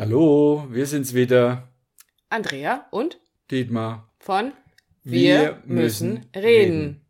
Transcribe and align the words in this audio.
Hallo, 0.00 0.66
wir 0.70 0.86
sind's 0.86 1.12
wieder. 1.12 1.68
Andrea 2.30 2.86
und 2.90 3.20
Dietmar. 3.50 4.10
Von 4.18 4.54
Wir, 5.02 5.60
wir 5.62 5.62
müssen, 5.66 6.24
reden. 6.34 6.40
reden. 6.42 7.06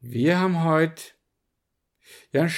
Wir 0.00 0.40
haben 0.40 0.64
heute 0.64 1.00
ja, 2.32 2.48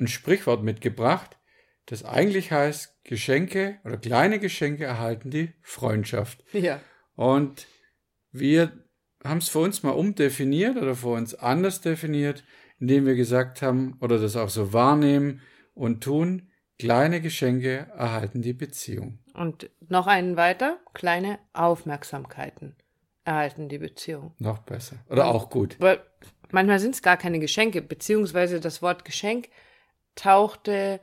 ein 0.00 0.08
Sprichwort 0.08 0.64
mitgebracht, 0.64 1.38
das 1.86 2.04
eigentlich 2.04 2.50
heißt, 2.50 3.04
Geschenke 3.04 3.78
oder 3.84 3.96
kleine 3.96 4.40
Geschenke 4.40 4.86
erhalten 4.86 5.30
die 5.30 5.52
Freundschaft. 5.62 6.42
Ja. 6.52 6.80
Und 7.14 7.68
wir 8.32 8.72
haben 9.22 9.38
es 9.38 9.50
für 9.50 9.60
uns 9.60 9.84
mal 9.84 9.92
umdefiniert 9.92 10.76
oder 10.76 10.96
für 10.96 11.10
uns 11.10 11.36
anders 11.36 11.80
definiert, 11.80 12.42
indem 12.80 13.06
wir 13.06 13.14
gesagt 13.14 13.62
haben 13.62 13.96
oder 14.00 14.18
das 14.18 14.34
auch 14.34 14.48
so 14.48 14.72
wahrnehmen 14.72 15.42
und 15.74 16.02
tun, 16.02 16.47
kleine 16.78 17.20
Geschenke 17.20 17.86
erhalten 17.96 18.42
die 18.42 18.52
Beziehung. 18.52 19.18
Und 19.34 19.70
noch 19.88 20.06
einen 20.06 20.36
weiter, 20.36 20.78
kleine 20.94 21.38
Aufmerksamkeiten 21.52 22.76
erhalten 23.24 23.68
die 23.68 23.78
Beziehung. 23.78 24.34
Noch 24.38 24.58
besser. 24.60 24.96
Oder 25.08 25.28
und, 25.28 25.36
auch 25.36 25.50
gut. 25.50 25.76
Weil 25.78 26.00
manchmal 26.50 26.78
sind 26.78 26.94
es 26.94 27.02
gar 27.02 27.16
keine 27.16 27.38
Geschenke, 27.40 27.82
beziehungsweise 27.82 28.60
das 28.60 28.82
Wort 28.82 29.04
Geschenk 29.04 29.48
tauchte 30.14 31.00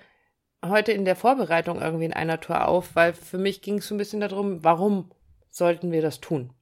heute 0.69 0.91
in 0.91 1.05
der 1.05 1.15
Vorbereitung 1.15 1.81
irgendwie 1.81 2.05
in 2.05 2.13
einer 2.13 2.39
Tour 2.39 2.67
auf, 2.67 2.95
weil 2.95 3.13
für 3.13 3.37
mich 3.37 3.61
ging 3.61 3.77
es 3.77 3.87
so 3.87 3.95
ein 3.95 3.97
bisschen 3.99 4.21
darum, 4.21 4.63
warum 4.63 5.11
sollten 5.49 5.91
wir 5.91 6.01
das 6.01 6.21
tun? 6.21 6.53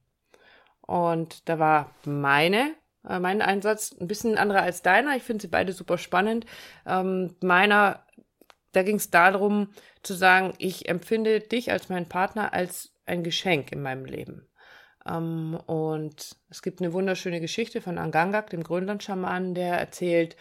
Und 0.80 1.48
da 1.48 1.58
war 1.58 1.90
meine, 2.04 2.74
äh, 3.08 3.18
mein 3.18 3.40
Einsatz 3.40 3.94
ein 3.98 4.06
bisschen 4.06 4.36
anderer 4.36 4.62
als 4.62 4.82
deiner. 4.82 5.16
Ich 5.16 5.22
finde 5.22 5.42
sie 5.42 5.48
beide 5.48 5.72
super 5.72 5.98
spannend. 5.98 6.44
Ähm, 6.86 7.34
meiner, 7.42 8.03
da 8.74 8.82
ging 8.82 8.96
es 8.96 9.10
darum 9.10 9.68
zu 10.02 10.14
sagen, 10.14 10.54
ich 10.58 10.88
empfinde 10.88 11.40
dich 11.40 11.70
als 11.70 11.88
meinen 11.88 12.08
Partner 12.08 12.52
als 12.52 12.92
ein 13.06 13.22
Geschenk 13.22 13.72
in 13.72 13.82
meinem 13.82 14.04
Leben. 14.04 14.48
Ähm, 15.06 15.58
und 15.66 16.36
es 16.50 16.62
gibt 16.62 16.80
eine 16.80 16.92
wunderschöne 16.92 17.40
Geschichte 17.40 17.80
von 17.80 17.98
Angangak, 17.98 18.50
dem 18.50 18.62
Grönland-Schamanen, 18.62 19.54
der 19.54 19.78
erzählt, 19.78 20.36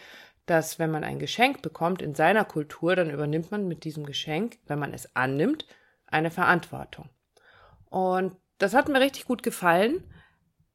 dass 0.46 0.80
wenn 0.80 0.92
man 0.92 1.04
ein 1.04 1.20
Geschenk 1.20 1.62
bekommt 1.62 2.02
in 2.02 2.16
seiner 2.16 2.46
Kultur, 2.46 2.96
dann 2.96 3.10
übernimmt 3.10 3.52
man 3.52 3.68
mit 3.68 3.84
diesem 3.84 4.06
Geschenk, 4.06 4.58
wenn 4.66 4.80
man 4.80 4.94
es 4.94 5.16
annimmt, 5.16 5.66
eine 6.06 6.32
Verantwortung. 6.32 7.10
Und 7.90 8.36
das 8.58 8.74
hat 8.74 8.90
mir 8.90 9.00
richtig 9.00 9.26
gut 9.26 9.44
gefallen, 9.44 10.04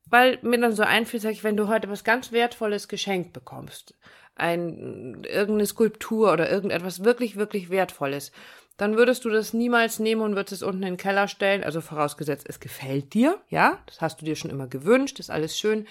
weil 0.07 0.39
mir 0.43 0.59
dann 0.59 0.73
so 0.73 0.83
einfiel, 0.83 1.21
sag 1.21 1.33
ich, 1.33 1.45
wenn 1.45 1.57
du 1.57 1.69
heute 1.69 1.91
was 1.91 2.03
ganz 2.03 2.33
Wertvolles 2.33 2.89
geschenkt 2.89 3.33
bekommst, 3.33 3.95
ein, 4.39 5.25
irgendeine 5.25 5.67
Skulptur 5.67 6.33
oder 6.33 6.51
irgendetwas 6.51 7.05
wirklich, 7.05 7.37
wirklich 7.37 7.71
Wertvolles, 7.71 8.33
dann 8.77 8.97
würdest 8.97 9.25
du 9.25 9.31
das 9.31 9.53
niemals 9.53 9.99
nehmen 9.99 10.23
und 10.23 10.37
würdest 10.37 10.53
es 10.53 10.63
unten 10.63 10.83
in 10.83 10.93
den 10.93 10.97
Keller 10.97 11.29
stellen, 11.29 11.65
also 11.65 11.81
vorausgesetzt, 11.81 12.47
es 12.49 12.61
gefällt 12.61 13.13
dir, 13.13 13.41
ja, 13.49 13.79
das 13.87 14.01
hast 14.01 14.21
du 14.21 14.25
dir 14.25 14.37
schon 14.37 14.51
immer 14.51 14.69
gewünscht, 14.69 15.19
ist 15.19 15.31
alles 15.31 15.59
schön, 15.59 15.87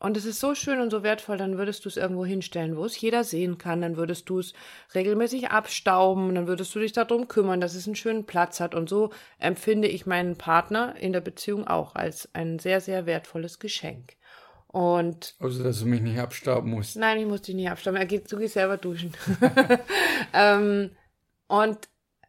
und 0.00 0.16
es 0.16 0.24
ist 0.26 0.38
so 0.38 0.54
schön 0.54 0.80
und 0.80 0.90
so 0.90 1.02
wertvoll, 1.02 1.38
dann 1.38 1.58
würdest 1.58 1.84
du 1.84 1.88
es 1.88 1.96
irgendwo 1.96 2.24
hinstellen, 2.24 2.76
wo 2.76 2.84
es 2.84 3.00
jeder 3.00 3.24
sehen 3.24 3.58
kann, 3.58 3.80
dann 3.80 3.96
würdest 3.96 4.28
du 4.30 4.38
es 4.38 4.52
regelmäßig 4.94 5.50
abstauben, 5.50 6.36
dann 6.36 6.46
würdest 6.46 6.72
du 6.74 6.78
dich 6.78 6.92
darum 6.92 7.26
kümmern, 7.26 7.60
dass 7.60 7.74
es 7.74 7.86
einen 7.86 7.96
schönen 7.96 8.24
Platz 8.24 8.60
hat. 8.60 8.76
Und 8.76 8.88
so 8.88 9.10
empfinde 9.40 9.88
ich 9.88 10.06
meinen 10.06 10.36
Partner 10.38 10.94
in 11.00 11.12
der 11.12 11.20
Beziehung 11.20 11.66
auch 11.66 11.96
als 11.96 12.28
ein 12.32 12.60
sehr, 12.60 12.80
sehr 12.80 13.06
wertvolles 13.06 13.58
Geschenk. 13.58 14.14
Und 14.68 15.34
also, 15.40 15.64
dass 15.64 15.80
du 15.80 15.86
mich 15.86 16.02
nicht 16.02 16.18
abstauben 16.18 16.70
musst. 16.70 16.96
Nein, 16.96 17.18
ich 17.18 17.26
muss 17.26 17.42
dich 17.42 17.54
nicht 17.54 17.70
abstauben. 17.70 17.98
Er 17.98 18.06
geht, 18.06 18.30
du 18.30 18.38
gehst 18.38 18.54
selber 18.54 18.76
duschen. 18.76 19.12
ähm, 20.34 20.90
und 21.46 21.88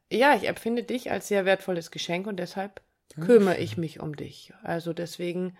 ja, 0.09 0.35
ich 0.35 0.47
empfinde 0.47 0.83
dich 0.83 1.11
als 1.11 1.27
sehr 1.27 1.45
wertvolles 1.45 1.91
Geschenk 1.91 2.27
und 2.27 2.37
deshalb 2.37 2.81
kümmere 3.19 3.57
ich 3.57 3.77
mich 3.77 3.99
um 3.99 4.15
dich. 4.15 4.53
Also 4.63 4.93
deswegen 4.93 5.57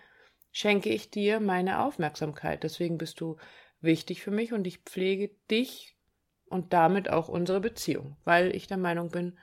schenke 0.52 0.88
ich 0.88 1.10
dir 1.10 1.38
meine 1.38 1.82
Aufmerksamkeit. 1.84 2.62
Deswegen 2.62 2.96
bist 2.96 3.20
du 3.20 3.36
wichtig 3.80 4.22
für 4.22 4.30
mich 4.30 4.52
und 4.52 4.66
ich 4.66 4.78
pflege 4.78 5.30
dich 5.50 5.96
und 6.46 6.72
damit 6.72 7.10
auch 7.10 7.28
unsere 7.28 7.60
Beziehung, 7.60 8.16
weil 8.24 8.54
ich 8.54 8.66
der 8.66 8.76
Meinung 8.78 9.10
bin, 9.10 9.38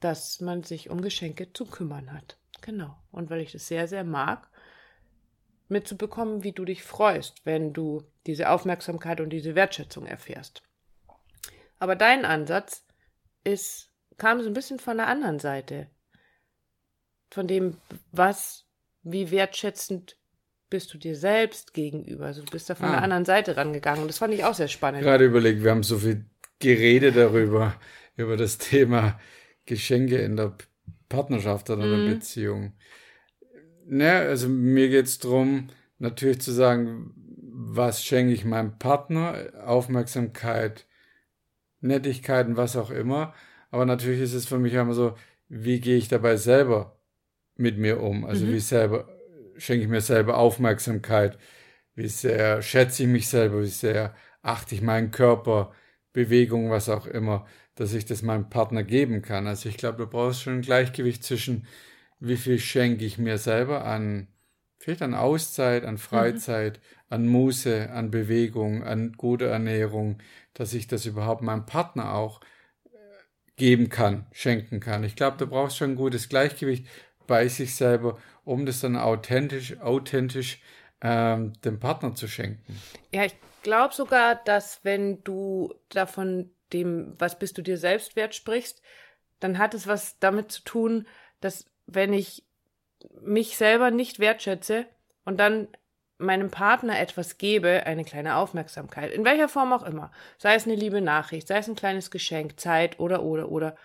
dass 0.00 0.40
man 0.40 0.62
sich 0.62 0.90
um 0.90 1.02
Geschenke 1.02 1.52
zu 1.52 1.66
kümmern 1.66 2.12
hat. 2.12 2.38
Genau. 2.60 2.96
Und 3.10 3.30
weil 3.30 3.40
ich 3.40 3.52
das 3.52 3.66
sehr, 3.66 3.88
sehr 3.88 4.04
mag, 4.04 4.48
mitzubekommen, 5.68 6.44
wie 6.44 6.52
du 6.52 6.64
dich 6.64 6.82
freust, 6.82 7.44
wenn 7.44 7.72
du 7.72 8.02
diese 8.26 8.50
Aufmerksamkeit 8.50 9.20
und 9.20 9.30
diese 9.30 9.54
Wertschätzung 9.54 10.06
erfährst. 10.06 10.62
Aber 11.78 11.94
dein 11.96 12.24
Ansatz 12.24 12.84
ist, 13.44 13.90
kam 14.16 14.42
so 14.42 14.48
ein 14.48 14.54
bisschen 14.54 14.78
von 14.78 14.96
der 14.96 15.06
anderen 15.06 15.38
Seite. 15.38 15.88
Von 17.30 17.46
dem, 17.46 17.76
was, 18.10 18.66
wie 19.02 19.30
wertschätzend 19.30 20.16
bist 20.70 20.92
du 20.92 20.98
dir 20.98 21.16
selbst 21.16 21.72
gegenüber. 21.72 22.26
Also 22.26 22.42
du 22.42 22.50
bist 22.50 22.68
da 22.68 22.74
von 22.74 22.86
ah. 22.86 22.92
der 22.92 23.02
anderen 23.02 23.24
Seite 23.24 23.56
rangegangen. 23.56 24.02
Und 24.02 24.08
das 24.08 24.18
fand 24.18 24.34
ich 24.34 24.44
auch 24.44 24.54
sehr 24.54 24.68
spannend. 24.68 25.02
Gerade 25.02 25.24
überlegt, 25.24 25.62
wir 25.62 25.70
haben 25.70 25.82
so 25.82 25.98
viel 25.98 26.24
geredet 26.58 27.16
darüber, 27.16 27.74
über 28.16 28.36
das 28.36 28.58
Thema 28.58 29.18
Geschenke 29.66 30.18
in 30.18 30.36
der 30.36 30.54
Partnerschaft 31.08 31.70
oder 31.70 31.84
in 31.84 31.90
der 31.90 31.98
mhm. 31.98 32.14
Beziehung. 32.14 32.72
Ne, 33.90 34.12
also 34.12 34.48
mir 34.48 34.90
geht 34.90 35.06
es 35.06 35.18
darum, 35.18 35.68
natürlich 35.98 36.40
zu 36.42 36.52
sagen, 36.52 37.14
was 37.16 38.04
schenke 38.04 38.34
ich 38.34 38.44
meinem 38.44 38.78
Partner, 38.78 39.50
Aufmerksamkeit, 39.64 40.86
Nettigkeiten, 41.80 42.56
was 42.56 42.76
auch 42.76 42.90
immer. 42.90 43.34
Aber 43.70 43.86
natürlich 43.86 44.20
ist 44.20 44.34
es 44.34 44.46
für 44.46 44.58
mich 44.58 44.74
immer 44.74 44.92
so, 44.92 45.16
wie 45.48 45.80
gehe 45.80 45.96
ich 45.96 46.08
dabei 46.08 46.36
selber 46.36 47.00
mit 47.56 47.78
mir 47.78 48.02
um? 48.02 48.24
Also 48.26 48.44
mhm. 48.44 48.52
wie 48.52 48.60
selber 48.60 49.08
schenke 49.56 49.84
ich 49.84 49.90
mir 49.90 50.02
selber 50.02 50.36
Aufmerksamkeit, 50.36 51.38
wie 51.94 52.08
sehr 52.08 52.60
schätze 52.62 53.04
ich 53.04 53.08
mich 53.08 53.28
selber, 53.28 53.62
wie 53.62 53.66
sehr 53.66 54.14
achte 54.42 54.74
ich 54.74 54.82
meinen 54.82 55.10
Körper, 55.10 55.72
Bewegung, 56.12 56.70
was 56.70 56.88
auch 56.90 57.06
immer, 57.06 57.46
dass 57.74 57.94
ich 57.94 58.04
das 58.04 58.22
meinem 58.22 58.50
Partner 58.50 58.82
geben 58.84 59.22
kann. 59.22 59.46
Also 59.46 59.68
ich 59.68 59.78
glaube, 59.78 59.98
du 59.98 60.06
brauchst 60.06 60.42
schon 60.42 60.54
ein 60.54 60.62
Gleichgewicht 60.62 61.24
zwischen, 61.24 61.66
wie 62.20 62.36
viel 62.36 62.58
schenke 62.58 63.04
ich 63.04 63.18
mir 63.18 63.38
selber 63.38 63.84
an, 63.84 64.28
vielleicht 64.78 65.02
an 65.02 65.14
Auszeit, 65.14 65.84
an 65.84 65.98
Freizeit, 65.98 66.78
mhm. 66.78 67.14
an 67.14 67.28
Muße, 67.28 67.90
an 67.90 68.10
Bewegung, 68.10 68.82
an 68.84 69.12
gute 69.16 69.46
Ernährung, 69.46 70.18
dass 70.54 70.72
ich 70.72 70.86
das 70.86 71.06
überhaupt 71.06 71.42
meinem 71.42 71.66
Partner 71.66 72.14
auch 72.14 72.40
äh, 72.86 72.96
geben 73.56 73.88
kann, 73.88 74.26
schenken 74.32 74.80
kann. 74.80 75.04
Ich 75.04 75.16
glaube, 75.16 75.36
du 75.36 75.46
brauchst 75.46 75.76
schon 75.76 75.92
ein 75.92 75.96
gutes 75.96 76.28
Gleichgewicht 76.28 76.86
bei 77.26 77.46
sich 77.48 77.76
selber, 77.76 78.18
um 78.44 78.66
das 78.66 78.80
dann 78.80 78.96
authentisch, 78.96 79.78
authentisch 79.80 80.60
ähm, 81.00 81.52
dem 81.64 81.78
Partner 81.78 82.14
zu 82.14 82.26
schenken. 82.26 82.80
Ja, 83.12 83.24
ich 83.24 83.36
glaube 83.62 83.94
sogar, 83.94 84.34
dass 84.34 84.80
wenn 84.82 85.22
du 85.22 85.74
davon 85.90 86.50
dem, 86.72 87.14
was 87.18 87.38
bist 87.38 87.56
du 87.58 87.62
dir 87.62 87.78
selbst 87.78 88.16
wert 88.16 88.34
sprichst, 88.34 88.82
dann 89.40 89.58
hat 89.58 89.74
es 89.74 89.86
was 89.86 90.18
damit 90.18 90.50
zu 90.50 90.62
tun, 90.62 91.06
dass 91.40 91.66
wenn 91.88 92.12
ich 92.12 92.44
mich 93.20 93.56
selber 93.56 93.90
nicht 93.90 94.20
wertschätze 94.20 94.86
und 95.24 95.38
dann 95.40 95.68
meinem 96.18 96.50
Partner 96.50 96.98
etwas 96.98 97.38
gebe, 97.38 97.86
eine 97.86 98.04
kleine 98.04 98.36
Aufmerksamkeit, 98.36 99.12
in 99.12 99.24
welcher 99.24 99.48
Form 99.48 99.72
auch 99.72 99.84
immer, 99.84 100.10
sei 100.36 100.54
es 100.54 100.66
eine 100.66 100.74
liebe 100.74 101.00
Nachricht, 101.00 101.48
sei 101.48 101.58
es 101.58 101.68
ein 101.68 101.76
kleines 101.76 102.10
Geschenk, 102.10 102.60
Zeit 102.60 102.98
oder 103.00 103.22
oder 103.22 103.50
oder, 103.50 103.76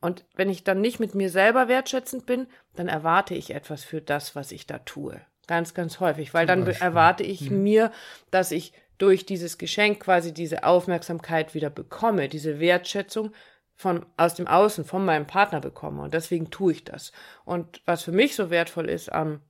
und 0.00 0.24
wenn 0.34 0.50
ich 0.50 0.64
dann 0.64 0.80
nicht 0.80 1.00
mit 1.00 1.14
mir 1.14 1.30
selber 1.30 1.68
wertschätzend 1.68 2.26
bin, 2.26 2.46
dann 2.74 2.88
erwarte 2.88 3.34
ich 3.34 3.54
etwas 3.54 3.84
für 3.84 4.02
das, 4.02 4.36
was 4.36 4.52
ich 4.52 4.66
da 4.66 4.78
tue. 4.80 5.20
Ganz, 5.46 5.74
ganz 5.74 6.00
häufig, 6.00 6.34
weil 6.34 6.46
dann 6.46 6.66
erwarte 6.66 7.22
ich 7.22 7.50
mhm. 7.50 7.62
mir, 7.62 7.92
dass 8.30 8.50
ich 8.50 8.72
durch 8.98 9.26
dieses 9.26 9.58
Geschenk 9.58 10.00
quasi 10.00 10.32
diese 10.32 10.64
Aufmerksamkeit 10.64 11.54
wieder 11.54 11.70
bekomme, 11.70 12.28
diese 12.28 12.60
Wertschätzung 12.60 13.32
von 13.76 14.06
aus 14.16 14.34
dem 14.34 14.46
Außen, 14.46 14.84
von 14.84 15.04
meinem 15.04 15.26
Partner 15.26 15.60
bekomme. 15.60 16.02
Und 16.02 16.14
deswegen 16.14 16.50
tue 16.50 16.72
ich 16.72 16.84
das. 16.84 17.12
Und 17.44 17.82
was 17.86 18.02
für 18.02 18.12
mich 18.12 18.36
so 18.36 18.50
wertvoll 18.50 18.88
ist, 18.88 19.12
am 19.12 19.40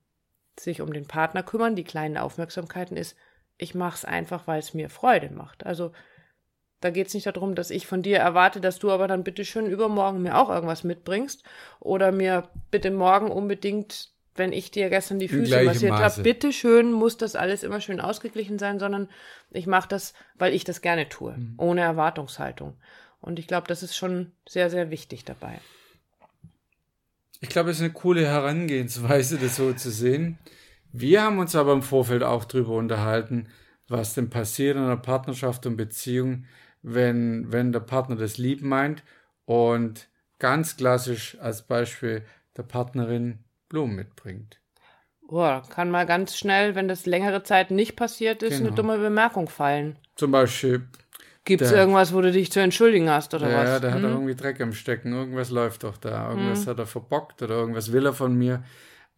sich 0.58 0.80
um 0.80 0.92
den 0.92 1.06
Partner 1.06 1.42
kümmern, 1.42 1.74
die 1.74 1.84
kleinen 1.84 2.16
Aufmerksamkeiten, 2.16 2.96
ist, 2.96 3.16
ich 3.56 3.74
mache 3.74 3.96
es 3.96 4.04
einfach, 4.04 4.46
weil 4.46 4.58
es 4.58 4.74
mir 4.74 4.88
Freude 4.88 5.30
macht. 5.30 5.66
Also 5.66 5.92
da 6.80 6.90
geht 6.90 7.06
es 7.06 7.14
nicht 7.14 7.26
darum, 7.26 7.54
dass 7.54 7.70
ich 7.70 7.86
von 7.86 8.02
dir 8.02 8.18
erwarte, 8.18 8.60
dass 8.60 8.78
du 8.78 8.90
aber 8.90 9.08
dann 9.08 9.24
bitte 9.24 9.44
schön 9.44 9.66
übermorgen 9.66 10.22
mir 10.22 10.36
auch 10.36 10.50
irgendwas 10.50 10.84
mitbringst 10.84 11.42
oder 11.80 12.12
mir 12.12 12.48
bitte 12.70 12.90
morgen 12.90 13.30
unbedingt, 13.30 14.10
wenn 14.34 14.52
ich 14.52 14.70
dir 14.70 14.90
gestern 14.90 15.18
die 15.18 15.28
Füße 15.28 15.62
massiert 15.62 15.92
habe, 15.92 16.22
bitte 16.22 16.52
schön 16.52 16.92
muss 16.92 17.16
das 17.16 17.36
alles 17.36 17.62
immer 17.62 17.80
schön 17.80 18.00
ausgeglichen 18.00 18.58
sein, 18.58 18.78
sondern 18.78 19.08
ich 19.50 19.66
mache 19.66 19.88
das, 19.88 20.12
weil 20.34 20.52
ich 20.52 20.64
das 20.64 20.82
gerne 20.82 21.08
tue, 21.08 21.32
mhm. 21.32 21.54
ohne 21.56 21.80
Erwartungshaltung. 21.80 22.76
Und 23.24 23.38
ich 23.38 23.46
glaube, 23.46 23.66
das 23.68 23.82
ist 23.82 23.96
schon 23.96 24.32
sehr, 24.46 24.68
sehr 24.68 24.90
wichtig 24.90 25.24
dabei. 25.24 25.58
Ich 27.40 27.48
glaube, 27.48 27.70
es 27.70 27.78
ist 27.78 27.82
eine 27.82 27.92
coole 27.92 28.26
Herangehensweise, 28.26 29.38
das 29.38 29.56
so 29.56 29.72
zu 29.72 29.90
sehen. 29.90 30.38
Wir 30.92 31.22
haben 31.22 31.38
uns 31.38 31.56
aber 31.56 31.72
im 31.72 31.82
Vorfeld 31.82 32.22
auch 32.22 32.44
darüber 32.44 32.74
unterhalten, 32.74 33.48
was 33.88 34.12
denn 34.12 34.28
passiert 34.28 34.76
in 34.76 34.82
einer 34.82 34.98
Partnerschaft 34.98 35.64
und 35.64 35.76
Beziehung, 35.76 36.44
wenn, 36.82 37.50
wenn 37.50 37.72
der 37.72 37.80
Partner 37.80 38.16
das 38.16 38.36
lieb 38.36 38.60
meint 38.60 39.02
und 39.46 40.08
ganz 40.38 40.76
klassisch 40.76 41.38
als 41.40 41.62
Beispiel 41.62 42.26
der 42.58 42.64
Partnerin 42.64 43.38
Blumen 43.70 43.96
mitbringt. 43.96 44.60
Boah, 45.26 45.62
kann 45.70 45.90
mal 45.90 46.04
ganz 46.04 46.36
schnell, 46.36 46.74
wenn 46.74 46.88
das 46.88 47.06
längere 47.06 47.42
Zeit 47.42 47.70
nicht 47.70 47.96
passiert 47.96 48.42
ist, 48.42 48.58
genau. 48.58 48.66
eine 48.66 48.76
dumme 48.76 48.98
Bemerkung 48.98 49.48
fallen. 49.48 49.96
Zum 50.14 50.30
Beispiel. 50.30 50.86
Gibt 51.44 51.60
es 51.62 51.72
irgendwas, 51.72 52.14
wo 52.14 52.22
du 52.22 52.32
dich 52.32 52.50
zu 52.50 52.60
entschuldigen 52.60 53.10
hast 53.10 53.34
oder 53.34 53.50
ja, 53.50 53.58
was? 53.58 53.68
Ja, 53.68 53.80
der 53.80 53.94
hm? 53.94 54.02
hat 54.02 54.10
irgendwie 54.10 54.34
Dreck 54.34 54.60
am 54.60 54.72
Stecken. 54.72 55.12
Irgendwas 55.12 55.50
läuft 55.50 55.84
doch 55.84 55.98
da. 55.98 56.30
Irgendwas 56.30 56.60
hm. 56.60 56.66
hat 56.68 56.78
er 56.78 56.86
verbockt 56.86 57.42
oder 57.42 57.54
irgendwas 57.54 57.92
will 57.92 58.06
er 58.06 58.14
von 58.14 58.34
mir. 58.34 58.64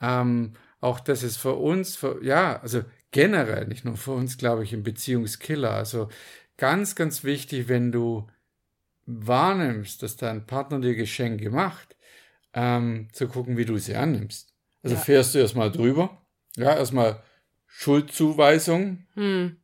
Ähm, 0.00 0.54
auch 0.80 0.98
das 1.00 1.22
ist 1.22 1.36
für 1.36 1.54
uns, 1.54 1.96
für, 1.96 2.22
ja, 2.24 2.60
also 2.60 2.82
generell, 3.12 3.66
nicht 3.66 3.84
nur 3.84 3.96
für 3.96 4.12
uns, 4.12 4.38
glaube 4.38 4.64
ich, 4.64 4.72
ein 4.72 4.82
Beziehungskiller. 4.82 5.70
Also 5.70 6.08
ganz, 6.56 6.96
ganz 6.96 7.22
wichtig, 7.22 7.68
wenn 7.68 7.92
du 7.92 8.26
wahrnimmst, 9.06 10.02
dass 10.02 10.16
dein 10.16 10.46
Partner 10.46 10.80
dir 10.80 10.94
Geschenke 10.96 11.50
macht, 11.50 11.96
ähm, 12.54 13.08
zu 13.12 13.28
gucken, 13.28 13.56
wie 13.56 13.64
du 13.64 13.78
sie 13.78 13.94
annimmst. 13.94 14.52
Also 14.82 14.96
ja. 14.96 15.02
fährst 15.02 15.34
du 15.34 15.38
erstmal 15.38 15.70
drüber, 15.70 16.22
ja, 16.56 16.74
erstmal 16.76 17.22
Schuldzuweisung, 17.66 19.06
hm. 19.14 19.56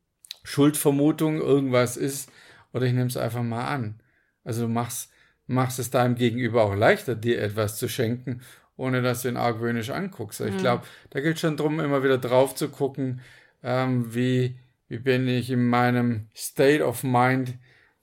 Schuldvermutung, 0.44 1.40
irgendwas 1.40 1.96
ist, 1.96 2.30
oder 2.72 2.86
ich 2.86 2.92
nehme 2.92 3.06
es 3.06 3.16
einfach 3.16 3.42
mal 3.42 3.66
an. 3.66 4.00
Also 4.44 4.62
du 4.62 4.68
machst, 4.68 5.10
machst 5.46 5.78
es 5.78 5.90
deinem 5.90 6.14
Gegenüber 6.14 6.64
auch 6.64 6.74
leichter, 6.74 7.14
dir 7.14 7.40
etwas 7.40 7.76
zu 7.76 7.88
schenken, 7.88 8.40
ohne 8.76 9.02
dass 9.02 9.22
du 9.22 9.28
ihn 9.28 9.36
argwöhnisch 9.36 9.90
anguckst. 9.90 10.40
Ich 10.40 10.52
hm. 10.52 10.58
glaube, 10.58 10.84
da 11.10 11.20
gilt 11.20 11.38
schon 11.38 11.56
darum, 11.56 11.80
immer 11.80 12.02
wieder 12.02 12.18
drauf 12.18 12.54
zu 12.54 12.68
gucken, 12.68 13.20
ähm, 13.62 14.14
wie, 14.14 14.58
wie 14.88 14.98
bin 14.98 15.28
ich 15.28 15.50
in 15.50 15.66
meinem 15.66 16.28
State 16.34 16.84
of 16.84 17.04
Mind, 17.04 17.54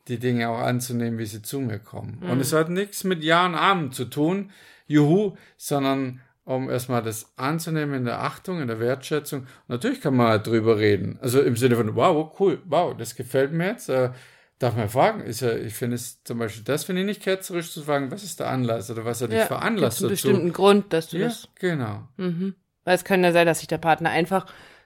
die 0.08 0.18
Dinge 0.18 0.50
auch 0.50 0.60
anzunehmen, 0.60 1.20
wie 1.20 1.26
sie 1.26 1.42
zu 1.42 1.60
mir 1.60 1.80
kommen. 1.80 2.20
Mhm. 2.22 2.32
Und 2.32 2.40
es 2.40 2.52
hat 2.52 2.70
nichts 2.70 3.04
mit 3.04 3.24
Ja 3.24 3.46
und 3.46 3.56
Amen 3.56 3.92
zu 3.92 4.06
tun, 4.06 4.52
juhu, 4.88 5.36
sondern 5.56 6.22
um 6.46 6.68
erstmal 6.68 7.04
das 7.04 7.32
anzunehmen 7.38 7.94
in 7.94 8.06
der 8.06 8.24
Achtung, 8.24 8.60
in 8.60 8.68
der 8.68 8.80
Wertschätzung. 8.80 9.46
natürlich 9.68 10.02
kann 10.02 10.16
man 10.16 10.30
halt 10.30 10.48
drüber 10.48 10.80
reden. 10.80 11.20
Also 11.22 11.42
im 11.42 11.56
Sinne 11.56 11.76
von, 11.76 11.96
wow, 11.96 12.36
cool, 12.40 12.60
wow, 12.66 12.98
das 12.98 13.16
gefällt 13.16 13.52
mir 13.52 13.68
jetzt. 13.68 13.90
Äh, 13.90 14.10
darf 14.60 14.76
man 14.76 14.90
fragen, 14.90 15.22
ist 15.22 15.40
ja, 15.40 15.56
ich 15.56 15.74
finde 15.74 15.96
es 15.96 16.24
zum 16.24 16.38
Beispiel, 16.38 16.64
das 16.64 16.84
finde 16.84 17.02
ich 17.02 17.08
nicht 17.08 17.24
ketzerisch 17.24 17.72
zu 17.72 17.82
fragen, 17.82 18.12
was 18.12 18.24
ist 18.24 18.40
der 18.40 18.50
Anlass 18.50 18.92
oder 18.92 19.06
was 19.06 19.22
hat 19.22 19.32
dich 19.32 19.40
ja, 19.40 19.46
veranlasst 19.46 19.98
dazu? 19.98 20.06
einen 20.06 20.12
bestimmten 20.12 20.54
Grund, 20.54 20.94
dass 20.94 21.08
du 21.10 21.18
ja, 21.18 21.28
das. 21.28 21.48
Genau. 21.56 22.08
Mhm. 22.18 22.56
Weil 22.84 22.96
es 22.96 23.06
kann 23.06 23.24
ja 23.24 23.32
sein, 23.32 23.48
dass 23.48 23.60
sich 23.60 23.68
der 23.68 23.78
Partner 23.78 24.10
einfach 24.10 24.46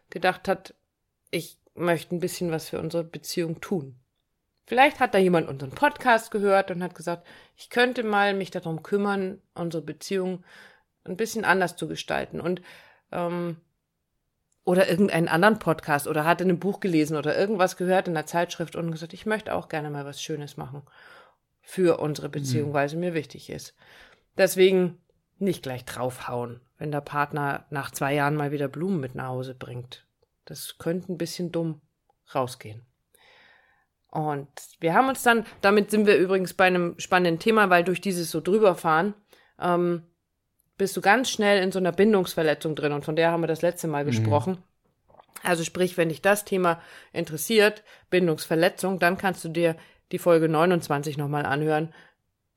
gedacht 0.10 0.48
hat, 0.48 0.76
ich 1.32 1.58
möchte 1.76 2.16
ein 2.16 2.20
bisschen 2.20 2.52
was 2.52 2.70
für 2.70 2.80
unsere 2.80 3.04
Beziehung 3.04 3.60
tun. 3.62 4.00
Vielleicht 4.66 5.00
hat 5.00 5.14
da 5.14 5.18
jemand 5.18 5.50
unseren 5.50 5.72
Podcast 5.72 6.32
gehört 6.32 6.72
und 6.72 6.84
hat 6.84 6.96
gesagt, 6.96 7.28
ich 7.58 7.70
könnte 7.70 8.04
mal 8.04 8.34
mich 8.34 8.52
darum 8.52 8.84
kümmern, 8.84 9.42
unsere 9.56 9.84
Beziehung 9.84 10.44
ein 11.04 11.18
bisschen 11.18 11.44
anders 11.44 11.76
zu 11.76 11.88
gestalten. 11.88 12.40
Und 12.40 12.62
ähm, 13.12 13.58
oder 14.66 14.90
irgendeinen 14.90 15.28
anderen 15.28 15.60
Podcast 15.60 16.08
oder 16.08 16.26
hat 16.26 16.42
in 16.42 16.50
einem 16.50 16.60
Buch 16.60 16.80
gelesen 16.80 17.18
oder 17.18 17.38
irgendwas 17.38 17.78
gehört 17.78 18.08
in 18.08 18.14
der 18.14 18.26
Zeitschrift 18.26 18.76
und 18.76 18.92
gesagt, 18.92 19.14
ich 19.14 19.26
möchte 19.26 19.54
auch 19.54 19.68
gerne 19.68 19.90
mal 19.90 20.06
was 20.06 20.22
Schönes 20.22 20.58
machen 20.58 20.84
für 21.62 22.00
unsere 22.00 22.30
Beziehung, 22.30 22.70
mhm. 22.70 22.74
weil 22.74 22.86
es 22.86 22.94
mir 22.94 23.14
wichtig 23.14 23.50
ist. 23.50 23.76
Deswegen 24.38 25.00
nicht 25.38 25.64
gleich 25.64 25.86
draufhauen, 25.86 26.62
wenn 26.78 26.92
der 26.92 27.02
Partner 27.02 27.66
nach 27.70 27.92
zwei 27.92 28.14
Jahren 28.14 28.36
mal 28.36 28.52
wieder 28.52 28.68
Blumen 28.68 29.00
mit 29.00 29.16
nach 29.16 29.28
Hause 29.28 29.56
bringt. 29.56 30.06
Das 30.46 30.78
könnte 30.78 31.12
ein 31.12 31.18
bisschen 31.18 31.52
dumm 31.52 31.82
rausgehen. 32.34 32.86
Und 34.08 34.48
wir 34.80 34.94
haben 34.94 35.10
uns 35.10 35.24
dann, 35.24 35.46
damit 35.62 35.90
sind 35.90 36.06
wir 36.06 36.18
übrigens 36.18 36.54
bei 36.54 36.66
einem 36.66 37.00
spannenden 37.00 37.40
Thema, 37.40 37.70
weil 37.70 37.84
durch 37.84 38.00
dieses 38.00 38.30
so 38.30 38.42
drüberfahren, 38.42 39.16
ähm, 39.60 40.04
bist 40.84 40.98
du 40.98 41.02
ganz 41.02 41.30
schnell 41.30 41.64
in 41.64 41.72
so 41.72 41.80
einer 41.80 41.94
Bindungsverletzung 41.94 42.76
drin. 42.76 42.92
Und 42.92 43.06
von 43.06 43.16
der 43.16 43.32
haben 43.32 43.42
wir 43.42 43.48
das 43.48 43.62
letzte 43.62 43.88
Mal 43.88 44.04
mhm. 44.04 44.08
gesprochen. 44.08 44.64
Also 45.42 45.64
sprich, 45.64 45.96
wenn 45.96 46.10
dich 46.10 46.22
das 46.22 46.44
Thema 46.44 46.82
interessiert, 47.14 47.84
Bindungsverletzung, 48.10 49.00
dann 49.00 49.18
kannst 49.18 49.46
du 49.46 49.48
dir 49.48 49.78
die 50.12 50.20
Folge 50.20 50.50
29 50.50 51.16
nochmal 51.16 51.46
anhören, 51.46 51.94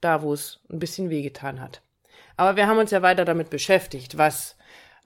da 0.00 0.22
wo 0.22 0.32
es 0.32 0.58
ein 0.72 0.80
bisschen 0.80 1.08
wehgetan 1.08 1.60
hat. 1.60 1.82
Aber 2.36 2.56
wir 2.56 2.66
haben 2.66 2.78
uns 2.78 2.90
ja 2.90 3.00
weiter 3.00 3.24
damit 3.24 3.48
beschäftigt, 3.48 4.18
was 4.18 4.56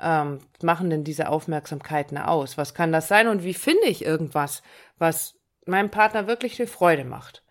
ähm, 0.00 0.38
machen 0.62 0.88
denn 0.88 1.04
diese 1.04 1.28
Aufmerksamkeiten 1.28 2.16
aus? 2.16 2.56
Was 2.56 2.72
kann 2.72 2.90
das 2.90 3.06
sein 3.06 3.28
und 3.28 3.44
wie 3.44 3.52
finde 3.52 3.84
ich 3.84 4.02
irgendwas, 4.02 4.62
was 4.96 5.34
meinem 5.66 5.90
Partner 5.90 6.26
wirklich 6.26 6.56
viel 6.56 6.66
Freude 6.66 7.04
macht. 7.04 7.44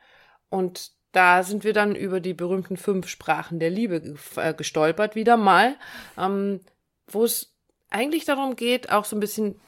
Und 0.49 0.93
da 1.11 1.43
sind 1.43 1.63
wir 1.63 1.73
dann 1.73 1.95
über 1.95 2.19
die 2.19 2.33
berühmten 2.33 2.77
fünf 2.77 3.07
Sprachen 3.07 3.59
der 3.59 3.69
Liebe 3.69 4.15
äh, 4.35 4.53
gestolpert, 4.53 5.15
wieder 5.15 5.37
mal, 5.37 5.75
ähm, 6.17 6.61
wo 7.07 7.23
es 7.23 7.55
eigentlich 7.89 8.25
darum 8.25 8.55
geht, 8.55 8.91
auch 8.91 9.05
so 9.05 9.15
ein 9.15 9.19
bisschen 9.19 9.59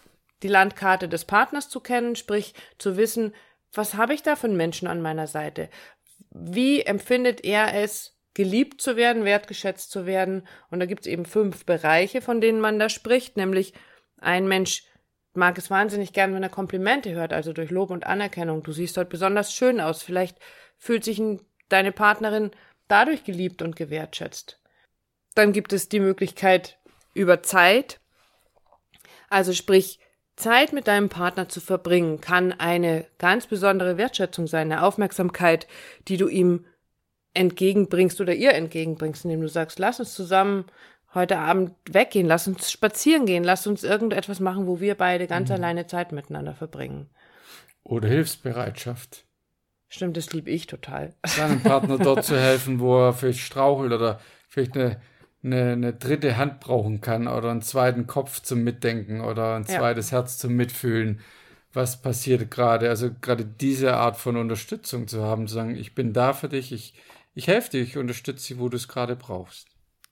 die 0.44 0.48
Landkarte 0.48 1.10
des 1.10 1.26
Partners 1.26 1.70
zu 1.70 1.80
kennen, 1.80 2.16
sprich 2.16 2.54
zu 2.78 2.98
wissen, 2.98 3.34
was 3.74 3.96
habe 3.96 4.14
ich 4.14 4.22
da 4.22 4.36
für 4.36 4.48
Menschen 4.48 4.88
an 4.88 5.02
meiner 5.02 5.28
Seite? 5.28 5.70
Wie 6.30 6.82
empfindet 6.82 7.44
er 7.44 7.74
es, 7.74 8.18
geliebt 8.34 8.82
zu 8.82 8.96
werden, 8.96 9.26
wertgeschätzt 9.26 9.92
zu 9.92 10.06
werden? 10.06 10.48
Und 10.70 10.80
da 10.80 10.86
gibt 10.86 11.02
es 11.02 11.08
eben 11.08 11.26
fünf 11.26 11.66
Bereiche, 11.66 12.22
von 12.22 12.42
denen 12.42 12.60
man 12.60 12.80
da 12.80 12.90
spricht, 12.90 13.38
nämlich 13.38 13.74
ein 14.18 14.48
Mensch 14.48 14.84
mag 15.34 15.58
es 15.58 15.70
wahnsinnig 15.70 16.14
gern, 16.14 16.34
wenn 16.34 16.44
er 16.44 16.50
Komplimente 16.50 17.12
hört, 17.12 17.34
also 17.34 17.54
durch 17.54 17.72
Lob 17.72 17.90
und 17.90 18.06
Anerkennung. 18.06 18.64
Du 18.64 18.74
siehst 18.74 18.98
heute 18.98 19.10
besonders 19.10 19.54
schön 19.54 19.80
aus. 19.80 20.04
Vielleicht 20.04 20.38
fühlt 20.82 21.04
sich 21.04 21.22
deine 21.70 21.92
Partnerin 21.92 22.52
dadurch 22.88 23.24
geliebt 23.24 23.62
und 23.62 23.76
gewertschätzt. 23.76 24.60
Dann 25.36 25.54
gibt 25.54 25.72
es 25.72 25.88
die 25.88 26.00
Möglichkeit 26.00 26.80
über 27.14 27.44
Zeit. 27.44 28.02
Also 29.30 29.54
sprich, 29.54 30.00
Zeit 30.36 30.74
mit 30.74 30.88
deinem 30.88 31.08
Partner 31.08 31.48
zu 31.48 31.62
verbringen 31.62 32.20
kann 32.20 32.52
eine 32.52 33.06
ganz 33.20 33.46
besondere 33.46 33.98
Wertschätzung 33.98 34.48
sein, 34.48 34.72
eine 34.72 34.84
Aufmerksamkeit, 34.84 35.68
die 36.08 36.18
du 36.18 36.28
ihm 36.28 36.66
entgegenbringst 37.36 38.20
oder 38.20 38.34
ihr 38.34 38.54
entgegenbringst, 38.54 39.24
indem 39.24 39.42
du 39.42 39.48
sagst, 39.48 39.78
lass 39.78 40.00
uns 40.00 40.16
zusammen 40.16 40.66
heute 41.14 41.38
Abend 41.38 41.76
weggehen, 41.88 42.26
lass 42.26 42.48
uns 42.48 42.72
spazieren 42.72 43.28
gehen, 43.28 43.44
lass 43.44 43.68
uns 43.68 43.84
irgendetwas 43.84 44.40
machen, 44.40 44.66
wo 44.66 44.80
wir 44.80 44.96
beide 44.96 45.28
ganz 45.28 45.50
mhm. 45.50 45.56
alleine 45.56 45.86
Zeit 45.86 46.12
miteinander 46.12 46.56
verbringen. 46.56 47.10
Oder 47.84 48.10
Hilfsbereitschaft. 48.10 49.26
Stimmt, 49.92 50.16
das 50.16 50.32
liebe 50.32 50.50
ich 50.50 50.68
total. 50.68 51.14
Seinem 51.26 51.62
Partner 51.62 51.98
dort 51.98 52.24
zu 52.24 52.40
helfen, 52.40 52.80
wo 52.80 52.98
er 52.98 53.14
vielleicht 53.14 53.42
strauchelt 53.42 53.92
oder 53.92 54.22
vielleicht 54.48 54.76
eine, 54.76 55.02
eine, 55.44 55.74
eine, 55.74 55.94
dritte 55.94 56.38
Hand 56.38 56.62
brauchen 56.62 57.02
kann 57.02 57.28
oder 57.28 57.52
einen 57.52 57.62
zweiten 57.62 58.08
Kopf 58.08 58.42
zum 58.42 58.64
Mitdenken 58.64 59.20
oder 59.20 59.56
ein 59.56 59.66
zweites 59.66 60.12
ja. 60.12 60.20
Herz 60.20 60.38
zum 60.38 60.54
Mitfühlen. 60.54 61.20
Was 61.74 62.02
passiert 62.02 62.50
gerade? 62.50 62.88
Also 62.88 63.12
gerade 63.22 63.44
diese 63.44 63.98
Art 63.98 64.16
von 64.16 64.38
Unterstützung 64.38 65.10
zu 65.10 65.24
haben, 65.24 65.48
zu 65.48 65.56
sagen, 65.56 65.76
ich 65.76 65.94
bin 65.94 66.14
da 66.14 66.32
für 66.32 66.48
dich, 66.48 66.72
ich, 66.72 66.94
ich 67.34 67.48
helfe 67.48 67.72
dir, 67.72 67.82
ich 67.82 67.98
unterstütze 67.98 68.48
dich, 68.48 68.60
wo 68.60 68.70
du 68.70 68.78
es 68.78 68.88
gerade 68.88 69.18
brauchst. 69.18 69.68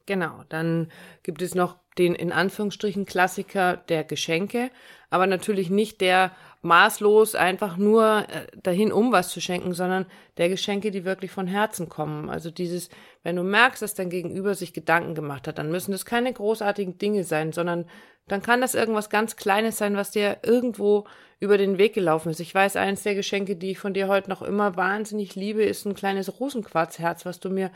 Genau, 0.05 0.43
dann 0.50 0.91
gibt 1.24 1.41
es 1.41 1.55
noch 1.55 1.77
den 2.00 2.15
in 2.15 2.32
Anführungsstrichen 2.32 3.06
Klassiker 3.06 3.77
der 3.89 4.03
Geschenke, 4.03 4.72
aber 5.12 5.27
natürlich 5.27 5.70
nicht 5.70 6.01
der 6.01 6.32
maßlos 6.62 7.36
einfach 7.36 7.77
nur 7.77 8.25
äh, 8.29 8.48
dahin, 8.62 8.91
um 8.91 9.12
was 9.12 9.29
zu 9.29 9.39
schenken, 9.39 9.74
sondern 9.74 10.06
der 10.38 10.50
Geschenke, 10.50 10.91
die 10.91 11.06
wirklich 11.06 11.32
von 11.32 11.48
Herzen 11.48 11.88
kommen. 11.88 12.29
Also 12.29 12.51
dieses, 12.51 12.89
wenn 13.24 13.36
du 13.36 13.44
merkst, 13.44 13.82
dass 13.82 13.94
dein 13.94 14.10
Gegenüber 14.10 14.56
sich 14.56 14.74
Gedanken 14.74 15.15
gemacht 15.15 15.48
hat, 15.48 15.58
dann 15.58 15.72
müssen 15.72 15.91
das 15.91 16.06
keine 16.06 16.34
großartigen 16.34 16.98
Dinge 16.98 17.24
sein, 17.24 17.51
sondern 17.51 17.86
dann 18.27 18.41
kann 18.41 18.62
das 18.62 18.75
irgendwas 18.75 19.10
ganz 19.10 19.36
Kleines 19.36 19.77
sein, 19.77 19.96
was 19.96 20.12
dir 20.12 20.38
irgendwo 20.44 21.06
über 21.39 21.58
den 21.58 21.77
Weg 21.77 21.94
gelaufen 21.94 22.29
ist. 22.29 22.39
Ich 22.41 22.53
weiß, 22.53 22.75
eines 22.75 23.03
der 23.03 23.15
Geschenke, 23.15 23.56
die 23.56 23.72
ich 23.72 23.79
von 23.79 23.94
dir 23.94 24.08
heute 24.08 24.29
noch 24.29 24.41
immer 24.41 24.75
wahnsinnig 24.75 25.36
liebe, 25.36 25.63
ist 25.63 25.86
ein 25.86 25.96
kleines 25.96 26.39
Rosenquarzherz, 26.39 27.25
was 27.25 27.39
du 27.39 27.50
mir 27.50 27.72